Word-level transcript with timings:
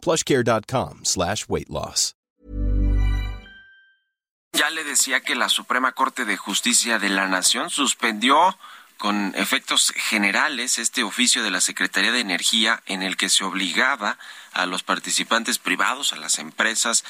plushcare.com 0.00 1.04
slash 1.04 1.44
weight 1.48 1.68
loss. 1.68 2.14
Ya 4.52 4.68
le 4.70 4.84
decía 4.84 5.20
que 5.20 5.36
la 5.36 5.48
Suprema 5.48 5.92
Corte 5.92 6.24
de 6.24 6.36
Justicia 6.36 6.98
de 6.98 7.08
la 7.08 7.28
Nación 7.28 7.70
suspendió 7.70 8.56
con 8.98 9.32
efectos 9.36 9.94
generales 9.96 10.78
este 10.78 11.02
oficio 11.02 11.42
de 11.42 11.50
la 11.50 11.62
Secretaría 11.62 12.12
de 12.12 12.20
Energía 12.20 12.82
en 12.84 13.02
el 13.02 13.16
que 13.16 13.30
se 13.30 13.44
obligaba 13.44 14.18
a 14.52 14.66
los 14.66 14.82
participantes 14.82 15.58
privados, 15.58 16.12
a 16.12 16.16
las 16.16 16.38
empresas, 16.38 17.04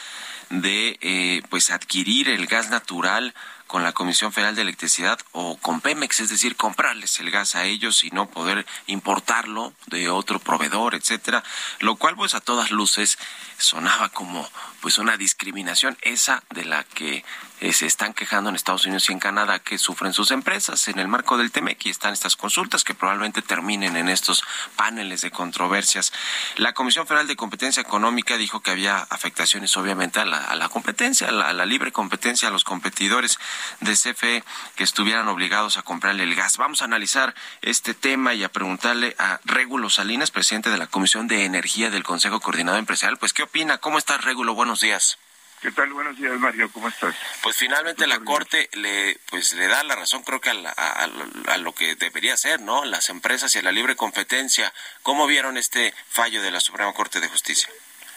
de 0.50 0.98
eh, 1.00 1.42
pues 1.48 1.70
adquirir 1.70 2.28
el 2.28 2.46
gas 2.46 2.70
natural 2.70 3.34
con 3.70 3.84
la 3.84 3.92
Comisión 3.92 4.33
Federal 4.33 4.56
de 4.56 4.62
Electricidad 4.62 5.20
o 5.30 5.56
con 5.56 5.80
Pemex, 5.80 6.19
es 6.19 6.29
decir, 6.29 6.56
comprarles 6.56 7.20
el 7.20 7.30
gas 7.30 7.55
a 7.55 7.66
ellos 7.66 8.02
y 8.02 8.10
no 8.10 8.29
poder 8.29 8.66
importarlo 8.88 9.73
de 9.87 10.09
otro 10.09 10.41
proveedor, 10.41 10.96
etcétera, 10.96 11.45
lo 11.79 11.95
cual 11.95 12.16
pues 12.16 12.34
a 12.34 12.41
todas 12.41 12.73
luces 12.73 13.16
sonaba 13.59 14.09
como 14.09 14.48
pues 14.80 14.98
una 14.98 15.16
discriminación 15.16 15.96
esa 16.02 16.43
de 16.51 16.65
la 16.65 16.83
que 16.83 17.24
eh, 17.60 17.74
se 17.74 17.84
están 17.84 18.15
quejando 18.15 18.48
en 18.48 18.56
Estados 18.56 18.87
Unidos 18.87 19.09
y 19.10 19.12
en 19.12 19.18
Canadá 19.18 19.59
que 19.59 19.77
sufren 19.77 20.15
sus 20.15 20.30
empresas 20.30 20.88
en 20.88 20.99
el 20.99 21.09
marco 21.09 21.37
del 21.37 21.52
TEMEC 21.52 21.87
están 21.87 22.15
estas 22.15 22.34
consultas 22.34 22.84
que 22.84 22.95
probablemente 22.95 23.43
terminen 23.43 23.96
en 23.96 24.09
estos 24.09 24.43
paneles 24.77 25.21
de 25.21 25.30
controversias. 25.30 26.10
La 26.57 26.73
Comisión 26.73 27.07
Federal 27.07 27.27
de 27.27 27.37
Competencia 27.37 27.82
Económica 27.82 28.38
dijo 28.38 28.60
que 28.60 28.71
había 28.71 29.01
afectaciones 29.10 29.77
obviamente 29.77 30.21
a 30.21 30.24
la, 30.24 30.68
competencia, 30.71 31.29
a 31.29 31.52
la, 31.52 31.66
libre 31.66 31.93
competencia, 31.93 32.49
a 32.49 32.51
los 32.51 32.65
competidores 32.65 33.38
de 33.80 33.92
CFE 33.92 34.44
que 34.76 34.84
estuvieran 34.84 35.28
obligados 35.28 35.76
a 35.76 35.82
comprarle 35.82 36.24
el 36.24 36.34
gas. 36.34 36.56
Vamos 36.56 36.82
a 36.82 36.86
analizar 36.86 37.34
este 37.62 37.94
tema 37.94 38.34
y 38.34 38.44
a 38.44 38.50
preguntarle 38.50 39.14
a 39.18 39.40
Régulo 39.44 39.90
Salinas, 39.90 40.30
presidente 40.30 40.70
de 40.70 40.78
la 40.78 40.86
Comisión 40.86 41.28
de 41.28 41.44
Energía 41.44 41.90
del 41.90 42.02
Consejo 42.02 42.40
Coordinador 42.40 42.78
Empresarial, 42.78 43.18
pues 43.18 43.32
¿qué 43.32 43.42
opina? 43.42 43.78
¿Cómo 43.78 43.98
estás, 43.98 44.24
Régulo? 44.24 44.54
Buenos 44.54 44.80
días. 44.80 45.18
¿Qué 45.60 45.70
tal? 45.72 45.92
Buenos 45.92 46.16
días, 46.16 46.38
Mario. 46.38 46.70
¿Cómo 46.72 46.88
estás? 46.88 47.14
Pues 47.42 47.54
finalmente 47.54 48.06
la 48.06 48.18
Corte 48.20 48.70
le 48.72 49.18
pues 49.28 49.52
le 49.52 49.66
da 49.66 49.84
la 49.84 49.94
razón, 49.94 50.22
creo 50.22 50.40
que 50.40 50.48
a, 50.48 51.56
lo 51.58 51.74
que 51.74 51.96
debería 51.96 52.34
ser, 52.38 52.62
¿no? 52.62 52.86
Las 52.86 53.10
empresas 53.10 53.54
y 53.56 53.62
la 53.62 53.70
libre 53.70 53.94
competencia. 53.94 54.72
¿Cómo 55.02 55.26
vieron 55.26 55.58
este 55.58 55.92
fallo 56.08 56.40
de 56.40 56.50
la 56.50 56.60
Suprema 56.60 56.92
Corte 56.94 57.20
de 57.20 57.28
Justicia? 57.28 57.68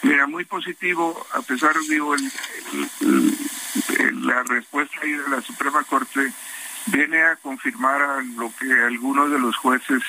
Mira, 0.04 0.26
muy 0.26 0.46
positivo, 0.46 1.28
a 1.34 1.42
pesar, 1.42 1.76
digo, 1.90 2.16
el, 2.16 2.32
la 4.24 4.44
respuesta 4.44 4.98
ahí 5.02 5.12
de 5.12 5.30
la 5.30 5.42
Suprema 5.42 5.84
Corte 5.84 6.32
viene 6.88 7.22
a 7.24 7.36
confirmar 7.38 8.24
lo 8.38 8.52
que 8.60 8.72
algunos 8.84 9.32
de 9.32 9.40
los 9.40 9.56
jueces 9.58 10.02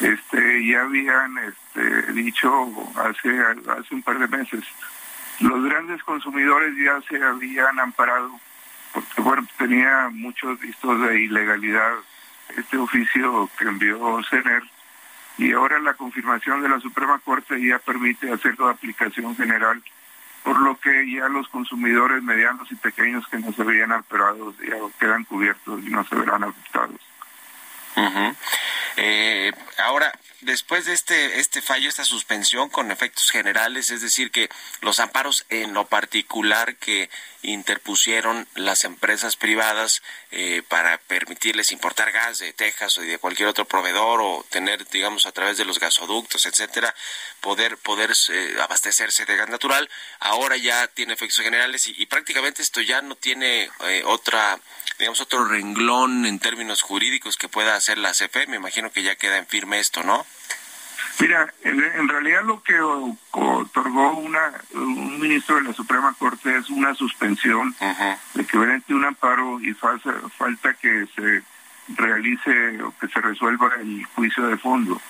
este, 0.00 0.66
ya 0.66 0.82
habían 0.82 1.38
este, 1.38 2.12
dicho 2.12 2.68
hace, 2.96 3.40
hace 3.40 3.94
un 3.94 4.02
par 4.02 4.18
de 4.18 4.28
meses. 4.28 4.64
Los 5.40 5.64
grandes 5.64 6.02
consumidores 6.02 6.74
ya 6.82 7.00
se 7.08 7.22
habían 7.22 7.78
amparado 7.80 8.30
porque 8.92 9.20
bueno 9.20 9.46
tenía 9.58 10.08
muchos 10.10 10.58
vistos 10.58 11.00
de 11.02 11.20
ilegalidad 11.20 11.92
este 12.56 12.78
oficio 12.78 13.50
que 13.58 13.64
envió 13.64 14.22
CENER 14.30 14.62
y 15.36 15.52
ahora 15.52 15.78
la 15.80 15.92
confirmación 15.94 16.62
de 16.62 16.70
la 16.70 16.80
Suprema 16.80 17.18
Corte 17.18 17.60
ya 17.62 17.78
permite 17.78 18.32
hacerlo 18.32 18.66
de 18.66 18.72
aplicación 18.72 19.36
general 19.36 19.82
por 20.46 20.60
lo 20.60 20.78
que 20.78 21.10
ya 21.10 21.28
los 21.28 21.48
consumidores 21.48 22.22
medianos 22.22 22.70
y 22.70 22.76
pequeños 22.76 23.26
que 23.26 23.40
no 23.40 23.52
se 23.52 23.64
veían 23.64 23.90
amparados 23.90 24.54
ya 24.58 24.76
quedan 25.00 25.24
cubiertos 25.24 25.80
y 25.84 25.90
no 25.90 26.04
se 26.04 26.14
verán 26.14 26.44
afectados. 26.44 27.00
Eh, 28.96 29.52
ahora, 29.78 30.12
después 30.40 30.86
de 30.86 30.94
este, 30.94 31.38
este 31.38 31.60
fallo, 31.60 31.88
esta 31.88 32.04
suspensión 32.04 32.70
con 32.70 32.90
efectos 32.90 33.30
generales, 33.30 33.90
es 33.90 34.00
decir, 34.00 34.30
que 34.30 34.48
los 34.80 35.00
amparos 35.00 35.44
en 35.50 35.74
lo 35.74 35.86
particular 35.86 36.76
que 36.76 37.10
interpusieron 37.42 38.48
las 38.54 38.84
empresas 38.84 39.36
privadas 39.36 40.02
eh, 40.32 40.62
para 40.68 40.98
permitirles 40.98 41.72
importar 41.72 42.10
gas 42.10 42.38
de 42.38 42.52
Texas 42.52 42.98
o 42.98 43.02
de 43.02 43.18
cualquier 43.18 43.48
otro 43.48 43.64
proveedor 43.66 44.20
o 44.20 44.44
tener, 44.50 44.86
digamos, 44.88 45.26
a 45.26 45.32
través 45.32 45.56
de 45.56 45.64
los 45.64 45.78
gasoductos, 45.78 46.46
etcétera, 46.46 46.94
poder, 47.40 47.78
poder 47.78 48.12
eh, 48.30 48.56
abastecerse 48.60 49.24
de 49.24 49.36
gas 49.36 49.48
natural, 49.48 49.88
ahora 50.18 50.56
ya 50.56 50.88
tiene 50.88 51.14
efectos 51.14 51.40
generales 51.40 51.86
y, 51.86 52.06
prácticamente 52.06 52.62
esto 52.62 52.80
ya 52.80 53.02
no 53.02 53.14
tiene 53.14 53.70
eh, 53.84 54.02
otra, 54.04 54.58
digamos, 54.98 55.20
otro 55.20 55.46
renglón 55.46 56.26
en 56.26 56.38
términos 56.38 56.82
jurídicos 56.82 57.36
que 57.36 57.48
pueda 57.48 57.76
hacer 57.76 57.98
la 57.98 58.12
CFE. 58.12 58.46
Me 58.48 58.56
imagino 58.56 58.90
que 58.90 59.02
ya 59.02 59.16
queda 59.16 59.38
en 59.38 59.46
firme 59.46 59.78
esto, 59.78 60.02
¿no? 60.02 60.24
Mira, 61.18 61.52
en, 61.62 62.08
realidad 62.08 62.44
lo 62.44 62.62
que 62.62 62.78
otorgó 62.80 64.12
una, 64.18 64.52
un 64.74 65.18
ministro 65.18 65.56
de 65.56 65.62
la 65.62 65.72
Suprema 65.72 66.14
Corte 66.18 66.54
es 66.56 66.68
una 66.68 66.94
suspensión 66.94 67.74
de 68.34 68.44
que 68.44 68.58
obviamente 68.58 68.92
un 68.92 69.04
amparo 69.04 69.58
y 69.60 69.72
falta, 69.72 70.12
falta 70.36 70.74
que 70.74 71.06
se 71.14 71.42
realice 71.96 72.82
o 72.82 72.94
que 72.98 73.08
se 73.08 73.20
resuelva 73.20 73.70
el 73.80 74.04
juicio 74.14 74.46
de 74.46 74.58
fondo. 74.58 75.00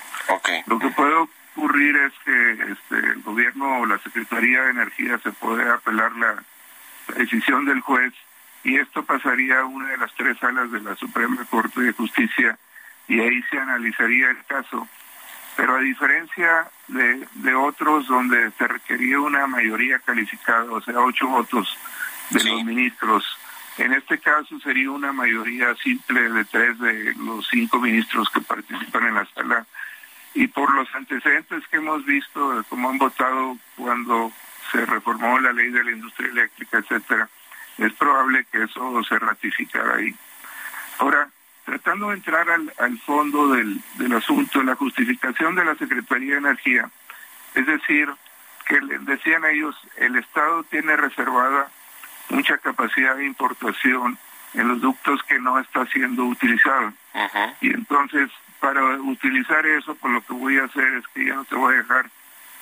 Lo 0.66 0.78
que 0.78 0.88
puede 0.90 1.14
ocurrir 1.14 1.96
es 1.96 2.12
que 2.24 2.52
este, 2.52 3.08
el 3.12 3.22
gobierno 3.22 3.80
o 3.80 3.86
la 3.86 3.98
Secretaría 3.98 4.62
de 4.62 4.70
Energía 4.70 5.18
se 5.18 5.32
puede 5.32 5.68
apelar 5.68 6.12
la 6.12 6.42
decisión 7.16 7.64
del 7.64 7.80
juez 7.80 8.12
y 8.66 8.76
esto 8.76 9.04
pasaría 9.04 9.60
a 9.60 9.64
una 9.64 9.88
de 9.90 9.96
las 9.96 10.12
tres 10.14 10.36
salas 10.38 10.70
de 10.72 10.80
la 10.80 10.96
Suprema 10.96 11.44
Corte 11.44 11.80
de 11.80 11.92
Justicia 11.92 12.58
y 13.06 13.20
ahí 13.20 13.40
se 13.50 13.58
analizaría 13.58 14.30
el 14.30 14.44
caso 14.44 14.88
pero 15.56 15.76
a 15.76 15.80
diferencia 15.80 16.68
de, 16.88 17.54
otros 17.54 18.06
donde 18.06 18.50
se 18.58 18.68
requería 18.68 19.18
una 19.18 19.46
mayoría 19.46 19.98
calificada, 20.00 20.70
o 20.70 20.82
sea, 20.82 21.00
ocho 21.00 21.26
votos 21.26 21.76
de 22.28 22.44
los 22.44 22.64
ministros, 22.64 23.24
en 23.78 23.94
este 23.94 24.18
caso 24.18 24.60
sería 24.60 24.90
una 24.90 25.12
mayoría 25.12 25.74
simple 25.76 26.28
de 26.28 26.44
tres 26.44 26.78
de 26.78 27.14
los 27.14 27.46
cinco 27.50 27.80
ministros 27.80 28.28
que 28.28 28.42
participan 28.42 29.06
en 29.06 29.14
la 29.14 29.24
sala. 29.34 29.66
Y 30.34 30.46
por 30.48 30.74
los 30.74 30.94
antecedentes 30.94 31.66
que 31.68 31.78
hemos 31.78 32.04
visto, 32.04 32.62
como 32.68 32.90
han 32.90 32.98
votado 32.98 33.56
cuando 33.76 34.30
se 34.70 34.84
reformó 34.84 35.38
la 35.38 35.52
ley 35.52 35.70
de 35.70 35.84
la 35.84 35.92
industria 35.92 36.28
eléctrica, 36.28 36.78
etcétera, 36.78 37.30
es 37.78 37.92
probable 37.94 38.46
que 38.50 38.64
eso 38.64 39.02
se 39.04 39.18
ratificara 39.18 39.96
ahí. 39.96 40.14
Ahora, 40.98 41.28
tratando 41.64 42.08
de 42.08 42.14
entrar 42.14 42.48
al, 42.50 42.98
fondo 43.00 43.48
del, 43.48 43.82
asunto, 44.14 44.62
la 44.62 44.76
justificación 44.76 45.54
de 45.54 45.64
la 45.64 45.74
Secretaría 45.74 46.32
de 46.32 46.38
Energía, 46.38 46.88
es 47.54 47.66
decir, 47.66 48.08
que 48.66 48.80
decían 49.00 49.44
ellos, 49.44 49.76
el 49.96 50.16
Estado 50.16 50.64
tiene 50.64 50.96
reservada 50.96 51.68
mucha 52.30 52.58
capacidad 52.58 53.16
de 53.16 53.26
importación 53.26 54.18
en 54.54 54.68
los 54.68 54.80
ductos 54.80 55.22
que 55.24 55.38
no 55.38 55.58
está 55.58 55.86
siendo 55.86 56.24
utilizado. 56.24 56.92
Y 57.60 57.70
entonces, 57.70 58.30
para 58.60 58.82
utilizar 58.96 59.66
eso, 59.66 59.94
pues 59.96 60.12
lo 60.12 60.20
que 60.22 60.32
voy 60.32 60.58
a 60.58 60.64
hacer 60.64 60.94
es 60.94 61.06
que 61.08 61.26
ya 61.26 61.34
no 61.34 61.44
te 61.44 61.54
voy 61.54 61.74
a 61.74 61.78
dejar 61.78 62.10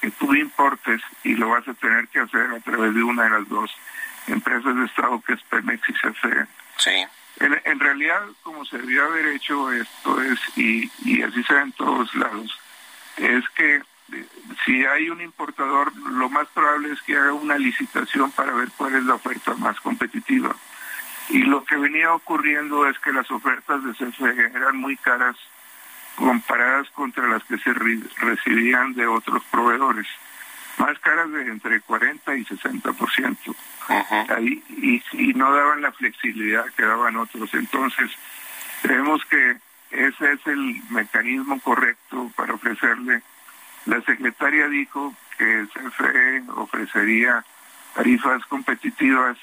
que 0.01 0.11
tú 0.11 0.35
importes 0.35 1.01
y 1.23 1.35
lo 1.35 1.51
vas 1.51 1.67
a 1.69 1.75
tener 1.75 2.09
que 2.09 2.21
hacer 2.21 2.51
a 2.53 2.61
través 2.61 2.95
de 2.95 3.03
una 3.03 3.25
de 3.25 3.31
las 3.31 3.49
dos 3.49 3.71
empresas 4.29 4.77
de 4.77 4.85
Estado 4.85 5.21
que 5.27 5.35
es 5.35 5.43
Pemex 5.43 5.89
y 5.89 5.93
CFE. 5.93 6.47
Sí. 6.77 7.07
En, 7.41 7.81
realidad, 7.81 8.23
como 8.43 8.65
se 8.65 8.79
debió 8.79 9.05
haber 9.05 9.27
hecho 9.27 9.73
esto 9.73 10.23
es, 10.23 10.39
y, 10.57 10.91
y 11.05 11.23
así 11.23 11.43
se 11.43 11.55
ve 11.55 11.63
en 11.63 11.73
todos 11.73 12.15
lados, 12.15 12.59
es 13.17 13.45
que 13.57 13.83
eh, 14.13 14.27
si 14.65 14.85
hay 14.85 15.11
un 15.11 15.21
importador, 15.21 15.95
lo 15.97 16.29
más 16.29 16.47
probable 16.49 16.93
es 16.93 17.03
que 17.03 17.17
haga 17.17 17.33
una 17.33 17.59
licitación 17.59 18.31
para 18.31 18.53
ver 18.53 18.69
cuál 18.77 18.95
es 18.95 19.05
la 19.05 19.15
oferta 19.15 19.55
más 19.55 19.81
competitiva. 19.81 20.55
Y 21.29 21.39
lo 21.39 21.65
que 21.65 21.77
venía 21.77 22.13
ocurriendo 22.15 22.87
es 22.89 22.99
que 23.01 23.13
las 23.13 23.29
ofertas 23.31 23.83
de 23.85 23.93
CFE 23.93 24.53
eran 24.55 24.77
muy 24.77 24.97
caras 24.97 25.37
comparadas 26.15 26.89
contra 26.91 27.27
las 27.27 27.43
que 27.45 27.59
se 27.59 27.73
recibían 27.73 28.95
de 28.95 29.07
otros 29.07 29.43
proveedores 29.51 30.07
más 30.79 30.99
caras 31.01 31.31
de 31.33 31.43
entre 31.43 31.81
40 31.81 32.37
y 32.37 32.45
60%. 32.45 33.57
Ahí, 34.31 34.63
y, 34.69 35.03
y 35.13 35.35
no 35.35 35.55
daban 35.55 35.83
la 35.83 35.93
flexibilidad 35.93 36.65
que 36.77 36.85
daban 36.85 37.17
otros. 37.17 37.53
Entonces, 37.55 38.11
creemos 38.83 39.25
que 39.27 39.57
ese 39.91 40.33
es 40.33 40.47
el 40.47 40.83
mecanismo 40.91 41.61
correcto 41.61 42.31
para 42.37 42.55
ofrecerle. 42.55 43.23
La 43.87 44.01
secretaria 44.03 44.69
dijo 44.69 45.15
que 45.39 45.67
CFE 45.73 46.45
ofrecería 46.57 47.45
tarifas 47.95 48.45
competitivas 48.47 49.39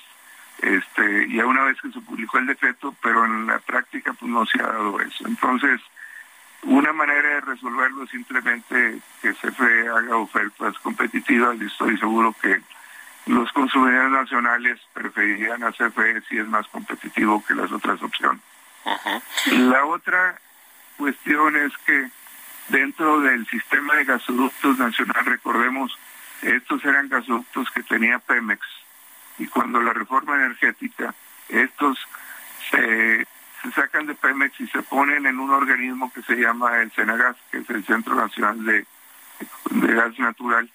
este 0.61 1.27
ya 1.29 1.45
una 1.45 1.63
vez 1.63 1.79
que 1.81 1.91
se 1.91 2.01
publicó 2.01 2.37
el 2.37 2.47
decreto, 2.47 2.95
pero 3.01 3.25
en 3.25 3.47
la 3.47 3.59
práctica 3.59 4.13
pues 4.13 4.31
no 4.31 4.45
se 4.45 4.61
ha 4.61 4.67
dado 4.67 4.99
eso. 4.99 5.27
Entonces, 5.27 5.81
una 6.63 6.93
manera 6.93 7.29
de 7.29 7.41
resolverlo 7.41 8.03
es 8.03 8.11
simplemente 8.11 8.99
que 9.21 9.33
CFE 9.33 9.89
haga 9.89 10.15
ofertas 10.17 10.77
competitivas 10.79 11.57
y 11.59 11.65
estoy 11.65 11.97
seguro 11.97 12.35
que 12.41 12.61
los 13.25 13.51
consumidores 13.51 14.11
nacionales 14.11 14.79
preferirían 14.93 15.63
a 15.63 15.71
CFE 15.71 16.21
si 16.29 16.37
es 16.37 16.47
más 16.47 16.67
competitivo 16.67 17.43
que 17.45 17.55
las 17.55 17.71
otras 17.71 18.01
opciones. 18.01 18.41
La 19.51 19.85
otra 19.85 20.39
cuestión 20.97 21.55
es 21.55 21.71
que 21.85 22.09
dentro 22.69 23.21
del 23.21 23.45
sistema 23.47 23.95
de 23.95 24.05
gasoductos 24.05 24.77
nacional, 24.77 25.25
recordemos, 25.25 25.97
estos 26.41 26.83
eran 26.85 27.09
gasoductos 27.09 27.69
que 27.71 27.83
tenía 27.83 28.19
Pemex 28.19 28.61
y 29.37 29.47
cuando 29.47 29.81
la 29.81 29.93
reforma 29.93 30.35
energética, 30.35 31.13
estos 31.49 31.97
se, 32.69 33.25
sacan 33.69 34.07
de 34.07 34.15
Pemex 34.15 34.59
y 34.59 34.67
se 34.67 34.81
ponen 34.81 35.25
en 35.25 35.39
un 35.39 35.51
organismo 35.51 36.11
que 36.11 36.21
se 36.23 36.35
llama 36.35 36.81
el 36.81 36.91
Senagas, 36.91 37.35
que 37.51 37.59
es 37.59 37.69
el 37.69 37.85
Centro 37.85 38.15
Nacional 38.15 38.63
de, 38.65 38.85
Gas 39.71 40.17
Natural, 40.19 40.69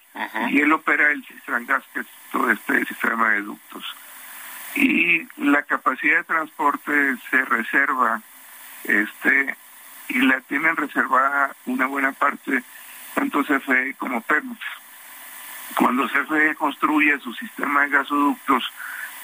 y 0.49 0.59
él 0.59 0.71
opera 0.73 1.11
el 1.11 1.23
Cistrangas, 1.25 1.83
que 1.93 2.01
es 2.01 2.07
todo 2.31 2.49
este 2.51 2.85
sistema 2.85 3.29
de 3.31 3.41
ductos. 3.41 3.83
Y 4.75 5.27
la 5.37 5.63
capacidad 5.63 6.17
de 6.17 6.23
transporte 6.23 7.15
se 7.29 7.45
reserva, 7.45 8.21
este, 8.83 9.55
y 10.09 10.19
la 10.19 10.39
tienen 10.41 10.75
reservada 10.75 11.55
una 11.65 11.87
buena 11.87 12.11
parte, 12.11 12.63
tanto 13.15 13.43
CFE 13.43 13.95
como 13.97 14.21
Pemex. 14.21 14.59
Cuando 15.75 16.07
CFE 16.07 16.55
construye 16.55 17.19
su 17.19 17.33
sistema 17.33 17.81
de 17.83 17.89
gasoductos, 17.89 18.71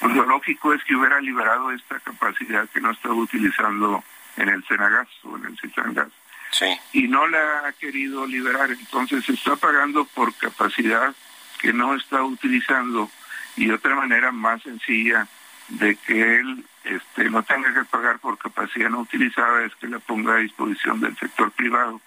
pues 0.00 0.14
lo 0.14 0.24
lógico 0.24 0.72
es 0.74 0.82
que 0.84 0.94
hubiera 0.94 1.20
liberado 1.20 1.70
esta 1.70 1.98
capacidad 2.00 2.68
que 2.68 2.80
no 2.80 2.90
estaba 2.90 3.14
utilizando 3.14 4.02
en 4.36 4.48
el 4.48 4.64
Senagas 4.64 5.08
o 5.22 5.36
en 5.36 5.46
el 5.46 5.58
Citrangas. 5.58 6.08
Sí. 6.50 6.66
Y 6.92 7.08
no 7.08 7.26
la 7.26 7.66
ha 7.66 7.72
querido 7.72 8.26
liberar, 8.26 8.70
entonces 8.70 9.24
se 9.24 9.32
está 9.32 9.56
pagando 9.56 10.04
por 10.04 10.34
capacidad 10.34 11.14
que 11.60 11.72
no 11.72 11.94
está 11.94 12.22
utilizando 12.22 13.10
y 13.56 13.70
otra 13.70 13.94
manera 13.94 14.32
más 14.32 14.62
sencilla 14.62 15.26
de 15.68 15.96
que 15.96 16.40
él 16.40 16.64
este, 16.84 17.30
no 17.30 17.42
tenga 17.42 17.72
que 17.72 17.84
pagar 17.84 18.18
por 18.18 18.36
capacidad 18.38 18.90
no 18.90 19.00
utilizada 19.00 19.64
es 19.64 19.74
que 19.76 19.88
la 19.88 19.98
ponga 19.98 20.34
a 20.34 20.38
disposición 20.38 21.00
del 21.00 21.16
sector 21.16 21.50
privado. 21.52 22.00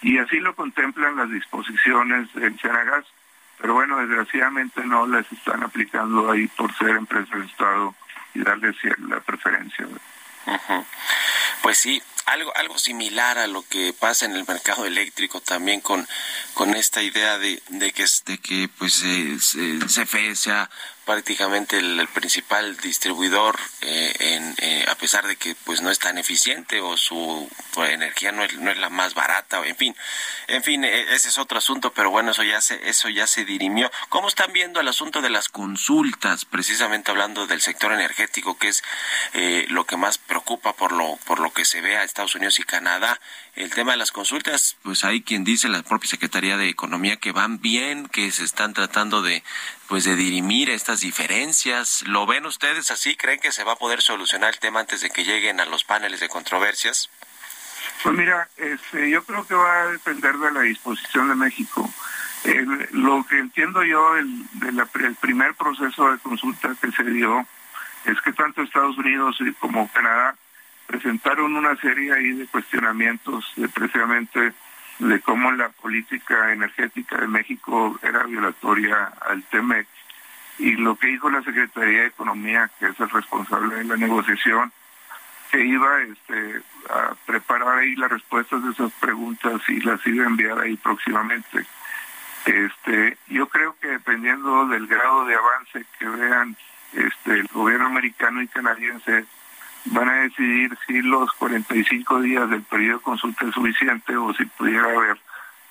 Y 0.00 0.18
así 0.18 0.38
lo 0.38 0.54
contemplan 0.54 1.16
las 1.16 1.30
disposiciones 1.30 2.32
del 2.34 2.58
Senagas 2.58 3.04
pero 3.60 3.74
bueno, 3.74 3.98
desgraciadamente 3.98 4.84
no 4.84 5.06
las 5.06 5.30
están 5.32 5.62
aplicando 5.62 6.30
ahí 6.30 6.46
por 6.48 6.76
ser 6.76 6.90
empresas 6.90 7.38
de 7.38 7.46
Estado 7.46 7.94
y 8.34 8.42
darles 8.42 8.76
la 9.08 9.20
preferencia. 9.20 9.86
Pues 11.62 11.78
sí, 11.78 12.02
algo 12.26 12.54
algo 12.56 12.78
similar 12.78 13.38
a 13.38 13.46
lo 13.46 13.62
que 13.68 13.92
pasa 13.98 14.26
en 14.26 14.36
el 14.36 14.46
mercado 14.46 14.86
eléctrico 14.86 15.40
también 15.40 15.80
con 15.80 16.06
con 16.54 16.74
esta 16.74 17.02
idea 17.02 17.38
de, 17.38 17.62
de 17.68 17.92
que 17.92 18.04
de 18.26 18.38
que 18.38 18.68
pues 18.78 19.02
eh, 19.04 19.36
CFE 19.86 20.36
sea 20.36 20.70
prácticamente 21.08 21.78
el, 21.78 22.06
principal 22.08 22.76
distribuidor 22.76 23.58
eh, 23.80 24.12
en, 24.20 24.54
eh, 24.58 24.84
a 24.88 24.94
pesar 24.94 25.26
de 25.26 25.36
que 25.36 25.54
pues 25.64 25.80
no 25.80 25.90
es 25.90 25.98
tan 25.98 26.18
eficiente 26.18 26.82
o 26.82 26.98
su 26.98 27.48
energía 27.86 28.30
no 28.30 28.44
es, 28.44 28.58
no 28.58 28.70
es 28.70 28.76
la 28.76 28.90
más 28.90 29.14
barata 29.14 29.64
en 29.64 29.76
fin 29.76 29.96
en 30.48 30.62
fin 30.62 30.84
e, 30.84 31.14
ese 31.14 31.28
es 31.28 31.38
otro 31.38 31.56
asunto 31.56 31.92
pero 31.94 32.10
bueno 32.10 32.32
eso 32.32 32.42
ya 32.42 32.60
se 32.60 32.90
eso 32.90 33.08
ya 33.08 33.26
se 33.26 33.46
dirimió. 33.46 33.90
Cómo 34.10 34.28
están 34.28 34.52
viendo 34.52 34.80
el 34.80 34.88
asunto 34.88 35.22
de 35.22 35.30
las 35.30 35.48
consultas 35.48 36.44
precisamente 36.44 37.10
hablando 37.10 37.46
del 37.46 37.62
sector 37.62 37.92
energético 37.92 38.58
que 38.58 38.68
es 38.68 38.82
eh, 39.32 39.64
lo 39.70 39.86
que 39.86 39.96
más 39.96 40.18
preocupa 40.18 40.74
por 40.74 40.92
lo 40.92 41.16
por 41.24 41.40
lo 41.40 41.52
que 41.52 41.64
se 41.64 41.80
ve 41.80 41.96
a 41.96 42.04
Estados 42.04 42.34
Unidos 42.34 42.58
y 42.58 42.64
Canadá 42.64 43.18
el 43.54 43.70
tema 43.70 43.92
de 43.92 43.98
las 43.98 44.12
consultas 44.12 44.76
pues 44.82 45.04
hay 45.04 45.22
quien 45.22 45.44
dice 45.44 45.68
la 45.68 45.82
propia 45.82 46.10
secretaría 46.10 46.58
de 46.58 46.68
economía 46.68 47.16
que 47.16 47.32
van 47.32 47.60
bien 47.60 48.08
que 48.08 48.30
se 48.30 48.44
están 48.44 48.74
tratando 48.74 49.22
de 49.22 49.42
pues 49.88 50.04
de 50.04 50.14
dirimir 50.14 50.68
estas 50.70 51.00
diferencias. 51.00 52.02
¿Lo 52.06 52.26
ven 52.26 52.44
ustedes 52.46 52.90
así? 52.90 53.16
¿Creen 53.16 53.40
que 53.40 53.52
se 53.52 53.64
va 53.64 53.72
a 53.72 53.76
poder 53.76 54.02
solucionar 54.02 54.52
el 54.52 54.60
tema 54.60 54.80
antes 54.80 55.00
de 55.00 55.10
que 55.10 55.24
lleguen 55.24 55.60
a 55.60 55.64
los 55.64 55.84
paneles 55.84 56.20
de 56.20 56.28
controversias? 56.28 57.10
Pues 58.02 58.14
mira, 58.14 58.48
este, 58.58 59.10
yo 59.10 59.24
creo 59.24 59.46
que 59.46 59.54
va 59.54 59.82
a 59.82 59.86
depender 59.86 60.36
de 60.36 60.52
la 60.52 60.60
disposición 60.60 61.30
de 61.30 61.34
México. 61.34 61.90
lo 62.92 63.26
que 63.28 63.38
entiendo 63.38 63.82
yo 63.82 64.16
el, 64.16 64.46
del 64.52 65.14
primer 65.16 65.54
proceso 65.54 66.12
de 66.12 66.18
consulta 66.18 66.76
que 66.80 66.92
se 66.92 67.04
dio 67.04 67.46
es 68.04 68.20
que 68.20 68.32
tanto 68.32 68.62
Estados 68.62 68.96
Unidos 68.98 69.38
como 69.58 69.90
Canadá 69.90 70.36
presentaron 70.86 71.56
una 71.56 71.76
serie 71.76 72.12
ahí 72.12 72.32
de 72.32 72.46
cuestionamientos 72.46 73.52
de 73.56 73.68
precisamente 73.68 74.52
de 74.98 75.20
cómo 75.20 75.52
la 75.52 75.68
política 75.68 76.52
energética 76.52 77.20
de 77.20 77.28
México 77.28 77.98
era 78.02 78.24
violatoria 78.24 79.12
al 79.28 79.42
TEMEC 79.44 79.86
y 80.58 80.72
lo 80.72 80.96
que 80.96 81.06
dijo 81.06 81.30
la 81.30 81.42
Secretaría 81.42 82.00
de 82.00 82.06
Economía, 82.08 82.68
que 82.78 82.86
es 82.86 82.98
el 82.98 83.08
responsable 83.10 83.76
de 83.76 83.84
la 83.84 83.96
negociación, 83.96 84.72
que 85.52 85.64
iba 85.64 86.02
este, 86.02 86.60
a 86.90 87.14
preparar 87.26 87.78
ahí 87.78 87.94
las 87.94 88.10
respuestas 88.10 88.62
de 88.64 88.70
esas 88.70 88.92
preguntas 88.94 89.62
y 89.68 89.80
las 89.80 90.04
iba 90.06 90.24
a 90.24 90.28
enviar 90.28 90.58
ahí 90.58 90.76
próximamente. 90.76 91.64
Este, 92.44 93.16
yo 93.28 93.48
creo 93.48 93.76
que 93.80 93.88
dependiendo 93.88 94.66
del 94.66 94.86
grado 94.86 95.24
de 95.26 95.34
avance 95.34 95.84
que 95.98 96.08
vean 96.08 96.56
este, 96.92 97.32
el 97.34 97.46
gobierno 97.52 97.86
americano 97.86 98.42
y 98.42 98.48
canadiense, 98.48 99.26
van 99.90 100.08
a 100.08 100.22
decidir 100.22 100.76
si 100.86 101.02
los 101.02 101.32
45 101.34 102.20
días 102.20 102.48
del 102.50 102.62
periodo 102.62 102.98
de 102.98 103.04
consulta 103.04 103.46
es 103.46 103.54
suficiente 103.54 104.16
o 104.16 104.32
si 104.34 104.44
pudiera 104.44 104.84
haber 104.84 105.18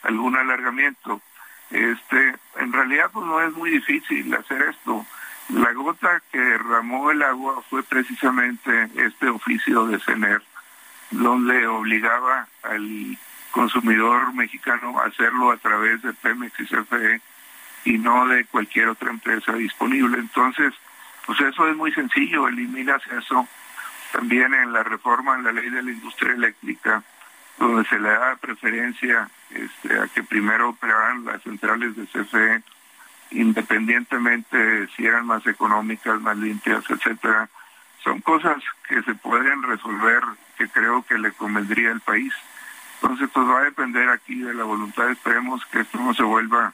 algún 0.03 0.35
alargamiento. 0.35 1.21
Este, 1.69 2.35
en 2.57 2.71
realidad 2.71 3.09
pues 3.11 3.25
no 3.25 3.41
es 3.41 3.53
muy 3.53 3.71
difícil 3.71 4.33
hacer 4.33 4.61
esto. 4.63 5.05
La 5.49 5.71
gota 5.73 6.21
que 6.31 6.39
derramó 6.39 7.11
el 7.11 7.21
agua 7.21 7.61
fue 7.69 7.83
precisamente 7.83 8.89
este 8.95 9.29
oficio 9.29 9.85
de 9.87 9.99
CENER, 9.99 10.41
donde 11.11 11.67
obligaba 11.67 12.47
al 12.63 13.17
consumidor 13.51 14.33
mexicano 14.33 14.99
a 14.99 15.05
hacerlo 15.05 15.51
a 15.51 15.57
través 15.57 16.01
de 16.01 16.13
Pemex 16.13 16.59
y 16.59 16.65
CFE 16.65 17.21
y 17.85 17.97
no 17.97 18.27
de 18.27 18.45
cualquier 18.45 18.89
otra 18.89 19.09
empresa 19.09 19.53
disponible. 19.53 20.17
Entonces, 20.17 20.73
pues 21.25 21.39
eso 21.41 21.67
es 21.67 21.75
muy 21.75 21.91
sencillo, 21.93 22.47
eliminas 22.47 23.01
eso 23.07 23.47
también 24.11 24.53
en 24.53 24.73
la 24.73 24.83
reforma 24.83 25.35
en 25.35 25.43
la 25.43 25.51
ley 25.51 25.69
de 25.69 25.83
la 25.83 25.91
industria 25.91 26.33
eléctrica, 26.33 27.03
donde 27.57 27.87
se 27.89 27.99
le 27.99 28.09
da 28.09 28.35
preferencia 28.35 29.29
este, 29.49 29.99
a 29.99 30.07
que 30.07 30.23
primero 30.23 30.69
operaran 30.69 31.25
las 31.25 31.41
centrales 31.41 31.95
de 31.95 32.05
CFE, 32.05 32.63
independientemente 33.31 34.57
de 34.57 34.87
si 34.89 35.05
eran 35.05 35.25
más 35.25 35.45
económicas, 35.47 36.21
más 36.21 36.37
limpias, 36.37 36.83
etcétera. 36.89 37.49
Son 38.03 38.21
cosas 38.21 38.57
que 38.87 39.01
se 39.03 39.15
pueden 39.15 39.63
resolver, 39.63 40.21
que 40.57 40.69
creo 40.69 41.03
que 41.03 41.17
le 41.17 41.31
convendría 41.31 41.91
al 41.91 42.01
país. 42.01 42.33
Entonces, 43.01 43.29
pues 43.33 43.47
va 43.47 43.59
a 43.59 43.63
depender 43.63 44.09
aquí 44.09 44.39
de 44.39 44.53
la 44.53 44.63
voluntad. 44.63 45.09
Esperemos 45.09 45.65
que 45.67 45.81
esto 45.81 45.97
no 45.99 46.13
se 46.13 46.23
vuelva 46.23 46.73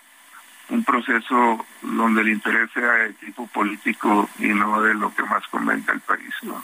un 0.69 0.83
proceso 0.83 1.65
donde 1.81 2.21
el 2.21 2.29
interés 2.29 2.69
sea 2.73 2.91
de 2.93 3.13
tipo 3.13 3.47
político 3.47 4.29
y 4.39 4.47
no 4.47 4.81
de 4.81 4.93
lo 4.93 5.13
que 5.13 5.23
más 5.23 5.45
convenga 5.47 5.93
al 5.93 6.01
país. 6.01 6.33
¿no? 6.43 6.63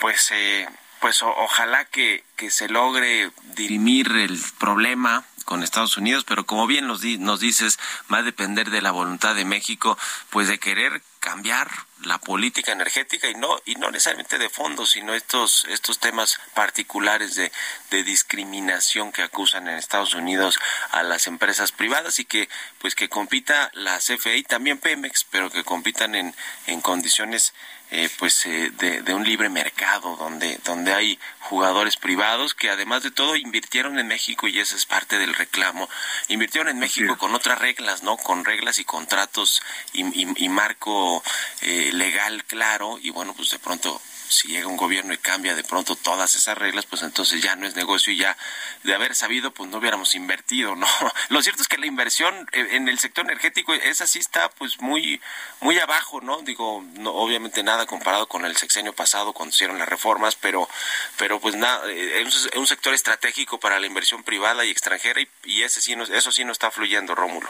Pues, 0.00 0.30
eh, 0.32 0.68
pues 1.00 1.22
ojalá 1.22 1.84
que, 1.86 2.24
que 2.36 2.50
se 2.50 2.68
logre 2.68 3.30
dirimir 3.56 4.10
el 4.12 4.38
problema 4.58 5.24
con 5.44 5.62
Estados 5.62 5.96
Unidos, 5.96 6.24
pero 6.24 6.44
como 6.46 6.66
bien 6.66 6.86
nos, 6.86 7.04
nos 7.04 7.40
dices, 7.40 7.78
va 8.12 8.18
a 8.18 8.22
depender 8.22 8.70
de 8.70 8.82
la 8.82 8.90
voluntad 8.90 9.34
de 9.34 9.44
México, 9.44 9.98
pues 10.30 10.48
de 10.48 10.58
querer 10.58 11.02
cambiar 11.24 11.70
la 12.02 12.18
política 12.18 12.72
energética 12.72 13.30
y 13.30 13.34
no 13.34 13.56
y 13.64 13.76
no 13.76 13.90
necesariamente 13.90 14.36
de 14.36 14.50
fondo 14.50 14.84
sino 14.84 15.14
estos 15.14 15.64
estos 15.70 15.98
temas 15.98 16.38
particulares 16.52 17.34
de, 17.34 17.50
de 17.90 18.02
discriminación 18.04 19.10
que 19.10 19.22
acusan 19.22 19.66
en 19.66 19.78
Estados 19.78 20.12
Unidos 20.12 20.58
a 20.90 21.02
las 21.02 21.26
empresas 21.26 21.72
privadas 21.72 22.18
y 22.18 22.26
que 22.26 22.50
pues 22.78 22.94
que 22.94 23.08
compita 23.08 23.70
la 23.72 24.00
CFE 24.00 24.36
y 24.36 24.42
también 24.42 24.76
Pemex 24.76 25.24
pero 25.30 25.50
que 25.50 25.64
compitan 25.64 26.14
en 26.14 26.34
en 26.66 26.82
condiciones 26.82 27.54
eh, 27.96 28.10
pues 28.18 28.44
eh, 28.46 28.72
de, 28.72 29.14
un 29.14 29.22
libre 29.22 29.48
mercado 29.48 30.16
donde 30.16 30.58
donde 30.64 30.92
hay 30.92 31.16
jugadores 31.38 31.96
privados 31.96 32.52
que 32.52 32.68
además 32.68 33.04
de 33.04 33.12
todo 33.12 33.36
invirtieron 33.36 34.00
en 34.00 34.08
México 34.08 34.48
y 34.48 34.58
ese 34.58 34.74
es 34.74 34.84
parte 34.84 35.16
del 35.16 35.32
reclamo. 35.32 35.88
Invirtieron 36.26 36.68
en 36.70 36.80
México 36.80 37.16
con 37.16 37.36
otras 37.36 37.60
reglas 37.60 38.02
no 38.02 38.16
con 38.16 38.44
reglas 38.44 38.80
y 38.80 38.84
contratos 38.84 39.62
y, 39.92 40.02
marco 40.48 40.50
marco 40.50 41.22
eh, 41.60 41.90
legal 41.92 42.42
claro 42.44 42.98
y 43.00 43.10
bueno, 43.10 43.32
pues 43.32 43.50
de 43.50 43.60
pronto 43.60 44.00
si 44.28 44.48
llega 44.48 44.66
un 44.66 44.76
gobierno 44.76 45.12
y 45.12 45.18
cambia 45.18 45.54
de 45.54 45.64
pronto 45.64 45.96
todas 45.96 46.34
esas 46.34 46.56
reglas, 46.56 46.86
pues 46.86 47.02
entonces 47.02 47.42
ya 47.42 47.56
no 47.56 47.66
es 47.66 47.76
negocio 47.76 48.12
y 48.12 48.16
ya 48.16 48.36
de 48.82 48.94
haber 48.94 49.14
sabido, 49.14 49.52
pues 49.52 49.70
no 49.70 49.78
hubiéramos 49.78 50.14
invertido, 50.14 50.76
¿no? 50.76 50.86
Lo 51.28 51.42
cierto 51.42 51.62
es 51.62 51.68
que 51.68 51.78
la 51.78 51.86
inversión 51.86 52.48
en 52.52 52.88
el 52.88 52.98
sector 52.98 53.24
energético, 53.24 53.74
esa 53.74 54.06
sí 54.06 54.18
está 54.18 54.48
pues 54.50 54.80
muy, 54.80 55.20
muy 55.60 55.78
abajo, 55.78 56.20
¿no? 56.20 56.42
Digo, 56.42 56.84
no, 56.94 57.12
obviamente 57.12 57.62
nada 57.62 57.86
comparado 57.86 58.26
con 58.26 58.44
el 58.44 58.56
sexenio 58.56 58.92
pasado 58.92 59.32
cuando 59.32 59.54
hicieron 59.54 59.78
las 59.78 59.88
reformas, 59.88 60.36
pero, 60.36 60.68
pero 61.16 61.40
pues 61.40 61.54
nada, 61.54 61.90
eh, 61.90 62.22
es 62.22 62.48
un 62.56 62.66
sector 62.66 62.94
estratégico 62.94 63.58
para 63.58 63.80
la 63.80 63.86
inversión 63.86 64.22
privada 64.22 64.64
y 64.64 64.70
extranjera 64.70 65.20
y, 65.44 65.62
ese 65.62 65.80
sí 65.80 65.96
no, 65.96 66.04
eso 66.04 66.32
sí 66.32 66.44
no 66.44 66.52
está 66.52 66.70
fluyendo, 66.70 67.14
Rómulo. 67.14 67.48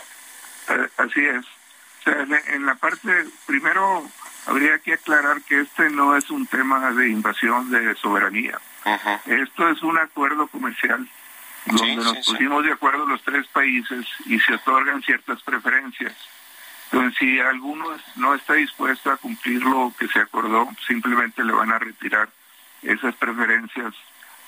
Así 0.96 1.24
es. 1.24 1.44
O 2.00 2.02
sea, 2.04 2.26
en 2.48 2.66
la 2.66 2.74
parte, 2.74 3.26
primero, 3.46 4.08
habría 4.46 4.78
que 4.78 4.94
aclarar 4.94 5.42
que 5.42 5.60
este 5.60 5.90
no 5.90 6.16
es 6.16 6.30
un 6.30 6.46
tema 6.46 6.90
de 6.92 7.08
invasión 7.08 7.70
de 7.70 7.94
soberanía. 7.96 8.58
Esto 9.26 9.68
es 9.68 9.82
un 9.82 9.98
acuerdo 9.98 10.46
comercial 10.48 11.08
donde 11.66 11.96
nos 11.96 12.26
pusimos 12.26 12.64
de 12.64 12.72
acuerdo 12.72 13.06
los 13.06 13.22
tres 13.22 13.46
países 13.48 14.06
y 14.26 14.38
se 14.38 14.54
otorgan 14.54 15.02
ciertas 15.02 15.42
preferencias. 15.42 16.14
Entonces, 16.92 17.18
si 17.18 17.40
alguno 17.40 17.86
no 18.16 18.34
está 18.34 18.54
dispuesto 18.54 19.10
a 19.10 19.16
cumplir 19.16 19.62
lo 19.64 19.92
que 19.98 20.06
se 20.08 20.20
acordó, 20.20 20.68
simplemente 20.86 21.42
le 21.42 21.52
van 21.52 21.72
a 21.72 21.78
retirar 21.78 22.28
esas 22.82 23.14
preferencias 23.16 23.94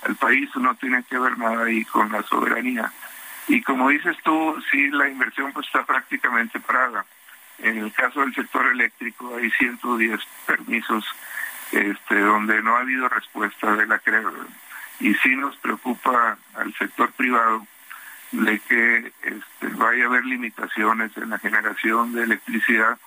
al 0.02 0.14
país. 0.16 0.50
No 0.56 0.74
tiene 0.74 1.02
que 1.04 1.18
ver 1.18 1.38
nada 1.38 1.64
ahí 1.64 1.84
con 1.86 2.12
la 2.12 2.22
soberanía. 2.22 2.92
Y 3.48 3.62
como 3.62 3.88
dices 3.88 4.16
tú, 4.22 4.62
sí, 4.70 4.90
la 4.90 5.08
inversión 5.08 5.52
pues 5.52 5.66
está 5.66 5.84
prácticamente 5.84 6.60
parada. 6.60 7.06
En 7.58 7.78
el 7.78 7.92
caso 7.92 8.20
del 8.20 8.34
sector 8.34 8.66
eléctrico 8.66 9.36
hay 9.36 9.50
110 9.50 10.20
permisos 10.46 11.04
este, 11.72 12.20
donde 12.20 12.62
no 12.62 12.76
ha 12.76 12.80
habido 12.80 13.08
respuesta 13.08 13.74
de 13.74 13.86
la 13.86 13.98
CRE 13.98 14.22
y 15.00 15.14
sí 15.14 15.36
nos 15.36 15.56
preocupa 15.56 16.38
al 16.54 16.74
sector 16.74 17.12
privado 17.12 17.66
de 18.32 18.58
que 18.60 19.12
este, 19.22 19.68
vaya 19.76 20.04
a 20.04 20.06
haber 20.08 20.24
limitaciones 20.24 21.16
en 21.16 21.30
la 21.30 21.38
generación 21.38 22.12
de 22.12 22.24
electricidad 22.24 22.98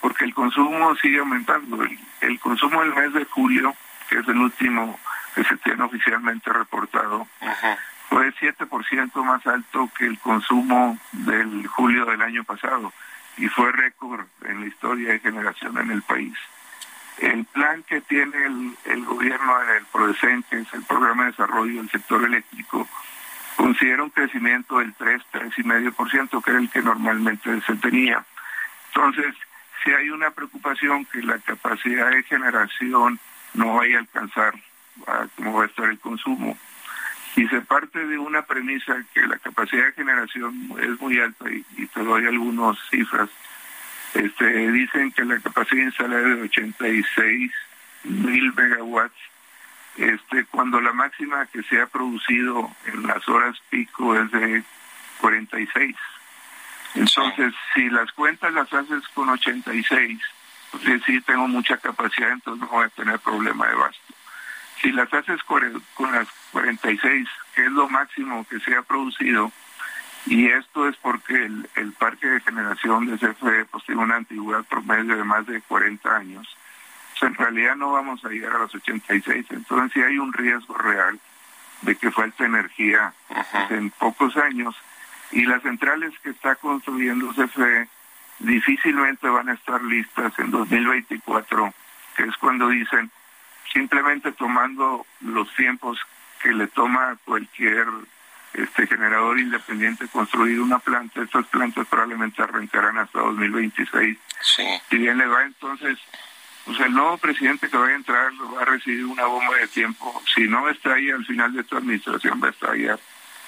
porque 0.00 0.24
el 0.24 0.34
consumo 0.34 0.94
sigue 0.96 1.18
aumentando. 1.18 1.82
El, 2.20 2.40
consumo 2.40 2.80
del 2.82 2.94
mes 2.94 3.12
de 3.12 3.24
julio, 3.24 3.74
que 4.08 4.18
es 4.18 4.28
el 4.28 4.36
último 4.36 4.98
que 5.34 5.42
se 5.44 5.56
tiene 5.56 5.82
oficialmente 5.82 6.52
reportado, 6.52 7.26
fue 8.08 8.32
7% 8.34 9.24
más 9.24 9.46
alto 9.46 9.90
que 9.98 10.06
el 10.06 10.18
consumo 10.18 10.98
del 11.12 11.66
julio 11.66 12.04
del 12.04 12.22
año 12.22 12.44
pasado 12.44 12.92
y 13.36 13.48
fue 13.48 13.72
récord 13.72 14.26
en 14.44 14.60
la 14.60 14.66
historia 14.66 15.12
de 15.12 15.20
generación 15.20 15.78
en 15.78 15.90
el 15.90 16.02
país. 16.02 16.36
El 17.18 17.44
plan 17.46 17.82
que 17.84 18.00
tiene 18.02 18.36
el, 18.84 19.04
gobierno 19.04 19.54
en 19.62 19.68
el 19.70 20.66
el 20.72 20.82
Programa 20.84 21.24
de 21.24 21.30
Desarrollo 21.30 21.76
del 21.76 21.90
Sector 21.90 22.24
Eléctrico, 22.24 22.86
considera 23.56 24.02
un 24.02 24.10
crecimiento 24.10 24.78
del 24.78 24.92
3, 24.94 25.22
3,5%, 25.32 26.42
que 26.42 26.50
era 26.50 26.60
el 26.60 26.70
que 26.70 26.82
normalmente 26.82 27.60
se 27.62 27.74
tenía. 27.76 28.24
Entonces, 28.94 29.34
si 29.82 29.90
hay 29.92 30.10
una 30.10 30.30
preocupación 30.30 31.04
que 31.06 31.22
la 31.22 31.38
capacidad 31.38 32.10
de 32.10 32.22
generación 32.24 33.18
no 33.54 33.74
vaya 33.74 33.96
a 33.96 34.00
alcanzar 34.00 34.54
a 35.06 35.26
cómo 35.36 35.58
va 35.58 35.64
a 35.64 35.66
estar 35.66 35.88
el 35.88 35.98
consumo, 35.98 36.58
y 37.36 37.46
se 37.48 37.60
parte 37.60 38.04
de 38.04 38.18
una 38.18 38.42
premisa 38.42 38.96
que 39.12 39.20
la 39.26 39.38
capacidad 39.38 39.86
de 39.86 39.92
generación 39.92 40.72
es 40.80 41.00
muy 41.00 41.20
alta 41.20 41.50
y, 41.50 41.64
y 41.76 41.86
te 41.86 42.02
doy 42.02 42.26
algunas 42.26 42.78
cifras. 42.90 43.28
Este, 44.14 44.72
dicen 44.72 45.12
que 45.12 45.24
la 45.24 45.38
capacidad 45.40 45.84
instalada 45.84 46.28
es 46.30 46.36
de 46.36 46.42
86 46.44 47.52
mil 48.04 48.54
megawatts, 48.54 49.14
este, 49.98 50.44
cuando 50.46 50.80
la 50.80 50.92
máxima 50.92 51.46
que 51.46 51.62
se 51.64 51.80
ha 51.80 51.86
producido 51.86 52.70
en 52.86 53.06
las 53.06 53.28
horas 53.28 53.56
pico 53.68 54.16
es 54.18 54.30
de 54.30 54.62
46. 55.20 55.94
Entonces, 56.94 57.52
si 57.74 57.90
las 57.90 58.10
cuentas 58.12 58.52
las 58.54 58.72
haces 58.72 59.06
con 59.12 59.28
86, 59.28 60.18
pues 60.70 61.02
sí 61.04 61.20
tengo 61.20 61.46
mucha 61.48 61.76
capacidad, 61.76 62.30
entonces 62.30 62.62
no 62.62 62.68
voy 62.68 62.86
a 62.86 62.88
tener 62.90 63.18
problema 63.18 63.66
de 63.66 63.76
gasto. 63.76 64.14
Si 64.80 64.92
las 64.92 65.12
haces 65.12 65.42
con 65.44 66.12
las 66.12 66.28
46, 66.52 67.28
que 67.54 67.64
es 67.64 67.72
lo 67.72 67.88
máximo 67.88 68.46
que 68.48 68.60
se 68.60 68.74
ha 68.74 68.82
producido, 68.82 69.50
y 70.26 70.48
esto 70.48 70.88
es 70.88 70.96
porque 70.96 71.34
el, 71.44 71.92
parque 71.98 72.26
de 72.26 72.40
generación 72.40 73.06
de 73.06 73.16
CFE 73.16 73.64
pues, 73.66 73.84
tiene 73.84 74.02
una 74.02 74.16
antigüedad 74.16 74.64
promedio 74.64 75.16
de 75.16 75.24
más 75.24 75.46
de 75.46 75.60
40 75.62 76.16
años. 76.16 76.56
en 77.22 77.34
realidad 77.34 77.76
no 77.76 77.92
vamos 77.92 78.24
a 78.24 78.28
llegar 78.28 78.56
a 78.56 78.58
los 78.58 78.74
86, 78.74 79.46
entonces 79.50 79.92
sí 79.94 80.02
hay 80.02 80.18
un 80.18 80.32
riesgo 80.32 80.74
real 80.74 81.18
de 81.82 81.94
que 81.94 82.10
falte 82.10 82.44
energía 82.44 83.12
en 83.70 83.90
pocos 83.90 84.36
años 84.36 84.74
y 85.30 85.44
las 85.44 85.62
centrales 85.62 86.12
que 86.22 86.30
está 86.30 86.56
construyendo 86.56 87.32
CFE 87.32 87.88
difícilmente 88.40 89.28
van 89.28 89.48
a 89.48 89.54
estar 89.54 89.82
listas 89.82 90.36
en 90.38 90.50
2024, 90.50 91.72
que 92.16 92.24
es 92.24 92.36
cuando 92.36 92.68
dicen 92.68 93.10
simplemente 93.76 94.32
tomando 94.32 95.06
los 95.20 95.54
tiempos 95.54 95.98
que 96.42 96.50
le 96.50 96.66
toma 96.68 97.18
cualquier 97.26 97.86
este 98.54 98.86
generador 98.86 99.38
independiente 99.38 100.08
construir 100.08 100.60
una 100.60 100.78
planta, 100.78 101.20
estas 101.20 101.44
plantas 101.48 101.86
probablemente 101.86 102.42
arrancarán 102.42 102.96
hasta 102.96 103.18
2026. 103.20 104.16
Sí. 104.40 104.62
Si 104.88 104.96
bien 104.96 105.18
le 105.18 105.26
va 105.26 105.42
entonces, 105.42 105.98
pues 106.64 106.80
el 106.80 106.94
nuevo 106.94 107.18
presidente 107.18 107.68
que 107.68 107.76
va 107.76 107.88
a 107.88 107.94
entrar 107.94 108.32
va 108.54 108.62
a 108.62 108.64
recibir 108.64 109.04
una 109.04 109.26
bomba 109.26 109.54
de 109.58 109.68
tiempo. 109.68 110.22
Si 110.34 110.48
no 110.48 110.70
está 110.70 110.94
ahí 110.94 111.10
al 111.10 111.26
final 111.26 111.52
de 111.52 111.64
tu 111.64 111.76
administración, 111.76 112.40
va 112.42 112.48
a 112.48 112.52
estar 112.52 112.70
ahí 112.70 112.88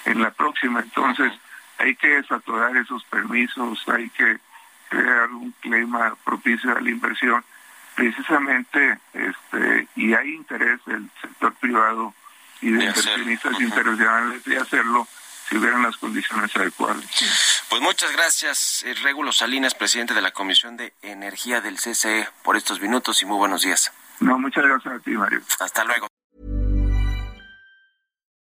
en 0.05 0.21
la 0.21 0.31
próxima. 0.31 0.81
Entonces 0.81 1.33
hay 1.79 1.97
que 1.97 2.09
desatorar 2.09 2.77
esos 2.77 3.03
permisos, 3.05 3.83
hay 3.89 4.11
que 4.11 4.37
crear 4.91 5.31
un 5.31 5.53
clima 5.53 6.15
propicio 6.23 6.77
a 6.77 6.81
la 6.83 6.91
inversión 6.91 7.43
precisamente 7.99 8.99
este 9.13 9.89
y 9.97 10.15
hay 10.15 10.35
interés 10.35 10.79
del 10.87 11.11
sector 11.21 11.53
privado 11.55 12.15
y 12.61 12.71
de, 12.71 12.85
inversionistas 12.85 13.61
internacionales 13.61 14.45
de 14.45 14.57
hacerlo 14.57 15.09
si 15.49 15.57
hubieran 15.57 15.83
las 15.83 15.97
condiciones 15.97 16.55
adecuadas. 16.55 17.03
Pues 17.69 17.83
muchas 17.83 18.13
gracias, 18.13 18.85
eh, 18.85 18.95
Régulo 19.03 19.33
Salinas, 19.33 19.75
presidente 19.75 20.15
de 20.15 20.23
la 20.23 20.31
Comisión 20.31 20.77
de 20.77 20.93
Energía 21.03 21.61
del 21.61 21.77
CCE, 21.77 22.29
por 22.45 22.57
estos 22.57 22.81
minutos 22.81 23.21
y 23.23 23.27
muy 23.27 23.37
buenos 23.37 23.63
días. 23.63 23.93
No, 24.21 24.39
muchas 24.39 24.65
gracias 24.65 24.95
a 24.95 24.99
ti, 25.01 25.11
Mario. 25.13 25.41
Hasta 25.59 25.85
luego. 25.85 26.09